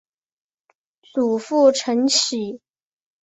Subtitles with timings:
[1.13, 2.59] 祖父陈启。